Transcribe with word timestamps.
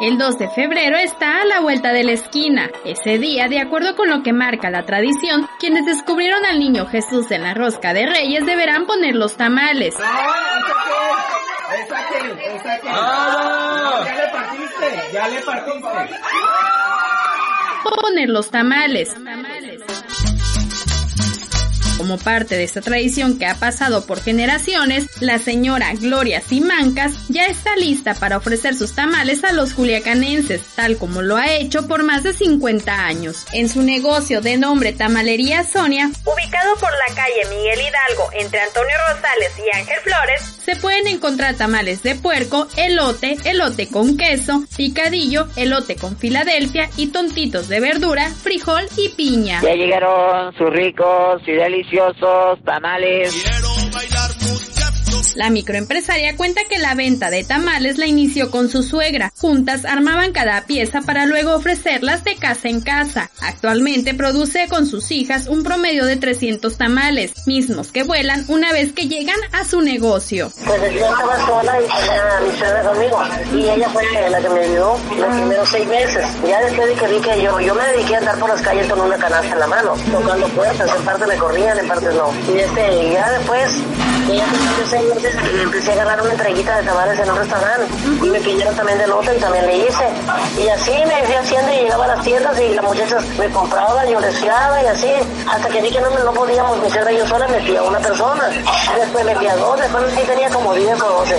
El 0.00 0.16
2 0.16 0.38
de 0.38 0.48
febrero 0.48 0.96
está 0.96 1.42
a 1.42 1.44
la 1.44 1.60
vuelta 1.60 1.92
de 1.92 2.04
la 2.04 2.12
esquina. 2.12 2.70
Ese 2.86 3.18
día, 3.18 3.48
de 3.48 3.60
acuerdo 3.60 3.96
con 3.96 4.08
lo 4.08 4.22
que 4.22 4.32
marca 4.32 4.70
la 4.70 4.86
tradición, 4.86 5.46
quienes 5.58 5.84
descubrieron 5.84 6.46
al 6.46 6.58
niño 6.58 6.86
Jesús 6.86 7.30
en 7.30 7.42
la 7.42 7.52
rosca 7.52 7.92
de 7.92 8.06
Reyes 8.06 8.46
deberán 8.46 8.86
poner 8.86 9.14
los 9.14 9.36
tamales. 9.36 9.94
Ya 9.98 10.08
le 14.14 14.26
partiste, 14.32 15.12
ya 15.12 15.28
le 15.28 15.40
partiste. 15.42 15.88
Poner 18.00 18.28
los 18.30 18.50
tamales. 18.50 19.14
Como 22.00 22.16
parte 22.16 22.56
de 22.56 22.64
esta 22.64 22.80
tradición 22.80 23.38
que 23.38 23.44
ha 23.44 23.56
pasado 23.56 24.06
por 24.06 24.22
generaciones, 24.22 25.20
la 25.20 25.38
señora 25.38 25.92
Gloria 25.92 26.40
Simancas 26.40 27.12
ya 27.28 27.44
está 27.44 27.76
lista 27.76 28.14
para 28.14 28.38
ofrecer 28.38 28.74
sus 28.74 28.94
tamales 28.94 29.44
a 29.44 29.52
los 29.52 29.74
culiacanenses, 29.74 30.62
tal 30.74 30.96
como 30.96 31.20
lo 31.20 31.36
ha 31.36 31.52
hecho 31.52 31.86
por 31.86 32.02
más 32.02 32.22
de 32.22 32.32
50 32.32 33.04
años. 33.04 33.44
En 33.52 33.68
su 33.68 33.82
negocio 33.82 34.40
de 34.40 34.56
nombre 34.56 34.94
Tamalería 34.94 35.62
Sonia, 35.62 36.10
ubicado 36.24 36.74
por 36.76 36.90
la 36.90 37.14
calle 37.14 37.54
Miguel 37.54 37.80
Hidalgo 37.82 38.30
entre 38.32 38.60
Antonio 38.62 38.96
Rosales 39.10 39.52
y 39.58 39.76
Ángel 39.76 40.00
Flores, 40.00 40.59
se 40.70 40.80
pueden 40.80 41.08
encontrar 41.08 41.56
tamales 41.56 42.02
de 42.04 42.14
puerco, 42.14 42.68
elote, 42.76 43.36
elote 43.44 43.88
con 43.88 44.16
queso, 44.16 44.62
picadillo, 44.76 45.48
elote 45.56 45.96
con 45.96 46.16
Filadelfia 46.16 46.88
y 46.96 47.08
tontitos 47.08 47.68
de 47.68 47.80
verdura, 47.80 48.28
frijol 48.28 48.84
y 48.96 49.08
piña. 49.08 49.60
Ya 49.62 49.74
llegaron 49.74 50.54
sus 50.54 50.70
ricos 50.70 51.42
y 51.46 51.52
deliciosos 51.52 52.62
tamales. 52.64 53.34
La 55.36 55.50
microempresaria 55.50 56.36
cuenta 56.36 56.62
que 56.68 56.78
la 56.78 56.94
venta 56.94 57.30
de 57.30 57.44
tamales 57.44 57.98
la 57.98 58.06
inició 58.06 58.50
con 58.50 58.68
su 58.68 58.82
suegra. 58.82 59.32
Juntas 59.36 59.84
armaban 59.84 60.32
cada 60.32 60.62
pieza 60.66 61.02
para 61.02 61.26
luego 61.26 61.54
ofrecerlas 61.54 62.24
de 62.24 62.36
casa 62.36 62.68
en 62.68 62.80
casa. 62.80 63.30
Actualmente 63.40 64.14
produce 64.14 64.66
con 64.68 64.86
sus 64.86 65.10
hijas 65.10 65.46
un 65.46 65.62
promedio 65.62 66.04
de 66.06 66.16
300 66.16 66.76
tamales, 66.76 67.46
mismos 67.46 67.92
que 67.92 68.02
vuelan 68.02 68.44
una 68.48 68.72
vez 68.72 68.92
que 68.92 69.08
llegan 69.08 69.38
a 69.52 69.64
su 69.64 69.80
negocio. 69.80 70.50
Pues 70.64 70.80
yo 70.94 71.06
estaba 71.06 71.46
sola 71.46 71.78
y 71.80 71.84
tenía 71.84 72.40
mi 72.46 72.58
suegra 72.58 72.82
conmigo. 72.82 73.22
Y 73.54 73.68
ella 73.68 73.88
fue 73.90 74.30
la 74.30 74.40
que 74.40 74.48
me 74.48 74.60
ayudó 74.60 74.98
los 75.18 75.36
primeros 75.36 75.68
seis 75.68 75.86
meses. 75.86 76.26
Ya 76.46 76.60
después 76.62 76.88
de 76.88 76.94
que 76.94 77.06
vi 77.08 77.20
que 77.20 77.42
yo, 77.42 77.60
yo 77.60 77.74
me 77.74 77.84
dediqué 77.84 78.14
a 78.16 78.18
andar 78.18 78.38
por 78.38 78.48
las 78.48 78.62
calles 78.62 78.86
con 78.88 79.00
una 79.00 79.16
canasta 79.16 79.52
en 79.52 79.60
la 79.60 79.66
mano, 79.66 79.94
tocando 80.10 80.48
puertas. 80.48 80.90
En 80.96 81.04
parte 81.04 81.26
me 81.26 81.36
corrían, 81.36 81.78
en 81.78 81.88
parte 81.88 82.06
no. 82.14 82.32
Y 82.52 82.58
este, 82.58 83.12
ya 83.12 83.30
después, 83.30 83.70
que 84.26 84.36
ya 84.36 84.44
tenía 84.44 84.70
seis 84.88 85.09
meses, 85.14 85.34
empecé 85.62 85.92
a 85.92 85.96
ganar 85.96 86.20
una 86.22 86.32
entreguita 86.32 86.76
de 86.78 86.82
tamales 86.84 87.18
en 87.18 87.30
un 87.30 87.36
restaurante. 87.36 87.86
Y 88.22 88.30
me 88.30 88.40
pidieron 88.40 88.74
también 88.74 88.98
de 88.98 89.06
lote 89.06 89.36
y 89.36 89.40
también 89.40 89.66
le 89.66 89.76
hice. 89.78 90.08
Y 90.58 90.68
así 90.68 90.92
me 91.06 91.24
fui 91.24 91.34
haciendo 91.34 91.72
y 91.72 91.76
llegaba 91.76 92.04
a 92.04 92.08
las 92.08 92.24
tiendas 92.24 92.60
y 92.60 92.74
las 92.74 92.84
muchachas 92.84 93.24
me 93.38 93.48
compraban, 93.50 94.08
yo 94.08 94.20
les 94.20 94.38
fiaba 94.38 94.82
y 94.82 94.86
así. 94.86 95.12
Hasta 95.50 95.68
que 95.68 95.82
vi 95.82 95.90
que 95.90 96.00
no, 96.00 96.10
no 96.10 96.32
podíamos 96.32 96.78
meter 96.80 97.08
yo 97.16 97.26
sola, 97.26 97.48
metí 97.48 97.76
a 97.76 97.82
una 97.82 97.98
persona. 97.98 98.48
Después 98.96 99.24
metí 99.24 99.46
a 99.46 99.56
dos, 99.56 99.80
después 99.80 100.04
sí 100.14 100.22
tenía 100.26 100.50
como 100.50 100.74
10 100.74 101.02
o 101.02 101.08
12. 101.08 101.36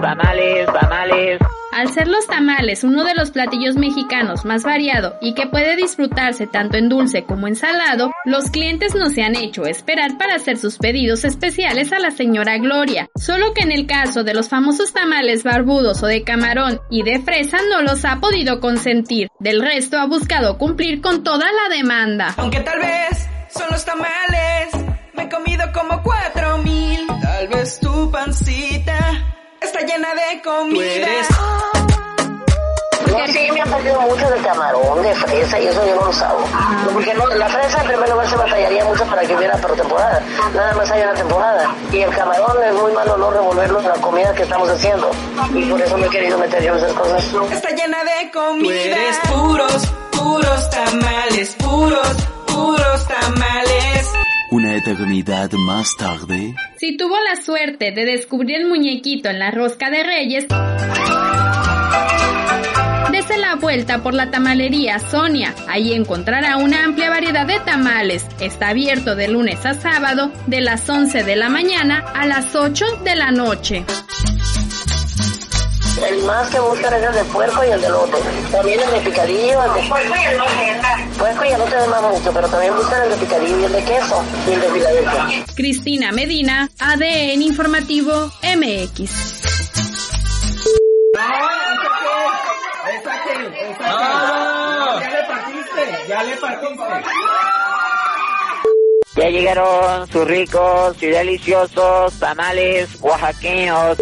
Tamales, 0.00 0.66
tamales. 0.72 1.40
Al 1.74 1.92
ser 1.92 2.06
los 2.06 2.28
tamales 2.28 2.84
uno 2.84 3.02
de 3.02 3.16
los 3.16 3.32
platillos 3.32 3.74
mexicanos 3.74 4.44
más 4.44 4.62
variado 4.62 5.16
y 5.20 5.34
que 5.34 5.48
puede 5.48 5.74
disfrutarse 5.74 6.46
tanto 6.46 6.76
en 6.76 6.88
dulce 6.88 7.24
como 7.24 7.48
en 7.48 7.56
salado, 7.56 8.12
los 8.24 8.48
clientes 8.50 8.94
no 8.94 9.10
se 9.10 9.24
han 9.24 9.34
hecho 9.34 9.66
esperar 9.66 10.16
para 10.16 10.36
hacer 10.36 10.56
sus 10.56 10.78
pedidos 10.78 11.24
especiales 11.24 11.92
a 11.92 11.98
la 11.98 12.12
señora 12.12 12.58
Gloria. 12.58 13.08
Solo 13.16 13.52
que 13.54 13.64
en 13.64 13.72
el 13.72 13.88
caso 13.88 14.22
de 14.22 14.34
los 14.34 14.48
famosos 14.48 14.92
tamales 14.92 15.42
barbudos 15.42 16.00
o 16.04 16.06
de 16.06 16.22
camarón 16.22 16.80
y 16.90 17.02
de 17.02 17.18
fresa 17.18 17.58
no 17.68 17.82
los 17.82 18.04
ha 18.04 18.20
podido 18.20 18.60
consentir. 18.60 19.26
Del 19.40 19.60
resto 19.60 19.98
ha 19.98 20.06
buscado 20.06 20.58
cumplir 20.58 21.00
con 21.00 21.24
toda 21.24 21.46
la 21.50 21.74
demanda. 21.74 22.34
Aunque 22.36 22.60
tal 22.60 22.78
vez 22.78 23.26
son 23.48 23.66
los 23.72 23.84
tamales, 23.84 24.68
me 25.12 25.24
he 25.24 25.28
comido 25.28 25.64
como 25.72 26.00
cuatro 26.04 26.58
mil. 26.58 27.04
Tal 27.20 27.48
vez 27.48 27.80
tu 27.80 28.12
pancita 28.12 29.24
está 29.60 29.80
llena 29.80 30.08
de 30.14 30.40
comida. 30.40 31.08
No, 33.14 33.26
sí, 33.28 33.48
me 33.52 33.60
han 33.60 33.70
perdido 33.70 34.00
mucho 34.00 34.28
de 34.28 34.38
camarón, 34.38 35.02
de 35.02 35.14
fresa 35.14 35.60
y 35.60 35.66
eso 35.66 35.86
yo 35.86 35.94
no 35.94 36.06
lo 36.06 36.12
sabo. 36.12 36.44
Porque 36.92 37.14
no, 37.14 37.26
la 37.28 37.48
fresa 37.48 37.80
en 37.80 37.86
primer 37.86 38.08
lugar 38.10 38.28
se 38.28 38.36
batallaría 38.36 38.84
mucho 38.84 39.04
para 39.04 39.22
que 39.22 39.36
hubiera 39.36 39.56
por 39.58 39.76
temporada. 39.76 40.20
Nada 40.54 40.74
más 40.74 40.90
hay 40.90 41.02
una 41.02 41.14
temporada. 41.14 41.74
Y 41.92 41.98
el 42.00 42.10
camarón 42.10 42.56
es 42.64 42.74
muy 42.74 42.92
malo 42.92 43.16
no 43.16 43.30
revolverlo 43.30 43.80
en 43.80 43.88
la 43.88 43.94
comida 43.94 44.34
que 44.34 44.42
estamos 44.42 44.68
haciendo. 44.68 45.10
Y 45.54 45.62
por 45.64 45.80
eso 45.80 45.96
me 45.96 46.06
he 46.06 46.10
querido 46.10 46.38
meter 46.38 46.62
yo 46.62 46.72
en 46.72 46.78
esas 46.78 46.92
cosas. 46.92 47.34
Está 47.52 47.70
llena 47.70 47.98
de 48.04 48.30
comida. 48.32 48.64
Tú 48.64 48.70
eres 48.70 49.18
puros, 49.32 49.92
puros 50.10 50.70
tamales, 50.70 51.54
puros, 51.54 52.16
puros 52.46 53.06
tamales. 53.06 54.12
Una 54.50 54.76
eternidad 54.76 55.50
más 55.52 55.96
tarde. 55.96 56.54
Si 56.76 56.96
tuvo 56.96 57.16
la 57.20 57.40
suerte 57.40 57.92
de 57.92 58.04
descubrir 58.04 58.56
el 58.56 58.66
muñequito 58.66 59.28
en 59.28 59.38
la 59.38 59.50
rosca 59.50 59.90
de 59.90 60.02
Reyes, 60.04 60.46
Dese 63.26 63.38
la 63.38 63.54
vuelta 63.54 64.02
por 64.02 64.12
la 64.12 64.30
tamalería 64.30 64.98
Sonia. 64.98 65.54
Ahí 65.66 65.94
encontrará 65.94 66.58
una 66.58 66.84
amplia 66.84 67.08
variedad 67.08 67.46
de 67.46 67.58
tamales. 67.60 68.26
Está 68.38 68.68
abierto 68.68 69.16
de 69.16 69.28
lunes 69.28 69.64
a 69.64 69.72
sábado, 69.72 70.30
de 70.46 70.60
las 70.60 70.86
11 70.86 71.24
de 71.24 71.34
la 71.34 71.48
mañana 71.48 72.04
a 72.14 72.26
las 72.26 72.54
8 72.54 72.84
de 73.02 73.14
la 73.14 73.30
noche. 73.30 73.86
El 76.06 76.22
más 76.24 76.50
que 76.50 76.60
buscan 76.60 76.92
es 76.92 77.02
el 77.02 77.14
de 77.14 77.24
puerco 77.32 77.64
y 77.66 77.70
el 77.70 77.80
de 77.80 77.88
lote. 77.88 78.18
También 78.52 78.80
el 78.80 78.90
de 78.90 79.10
picadillo, 79.10 79.64
el 79.64 79.82
de 79.82 79.88
puerco 79.88 80.14
y 80.14 80.24
el 80.26 80.38
de 80.38 81.18
Puerco 81.18 81.44
y 81.44 81.48
el 81.48 81.58
lote 81.58 81.76
más 81.88 82.02
mucho, 82.02 82.30
pero 82.34 82.48
también 82.48 82.76
buscan 82.76 83.04
el 83.04 83.08
de 83.08 83.16
picadillo 83.16 83.58
y 83.58 83.64
el 83.64 83.72
de 83.72 83.84
queso 83.84 84.24
y 84.46 84.52
el 84.52 84.60
de 84.60 84.68
Filadelfia. 84.68 85.44
Cristina 85.54 86.12
Medina, 86.12 86.68
ADN 86.78 87.40
Informativo 87.40 88.30
MX. 88.42 89.54
¡Ah! 91.16 91.64
Ya 95.00 95.10
le 95.10 95.22
partiste, 95.26 96.03
ya 96.14 96.22
le 96.22 96.36
partiste. 96.36 96.84
Ya 99.16 99.28
llegaron 99.30 100.06
sus 100.08 100.26
ricos 100.26 101.02
y 101.02 101.06
deliciosos 101.06 102.18
tamales 102.18 102.88
oaxaqueños. 103.00 103.98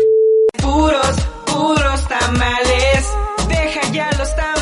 Puros, 0.61 1.17
puros 1.47 2.09
tamales. 2.09 3.13
Deja 3.49 3.81
ya 3.93 4.11
los 4.19 4.37
tamales. 4.37 4.62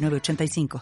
906985. 0.01 0.79